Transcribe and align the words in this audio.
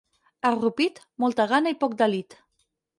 A 0.49 0.51
Rupit, 0.55 0.97
molta 1.27 1.47
gana 1.55 1.77
i 1.77 1.81
poc 1.87 1.97
delit. 2.05 2.41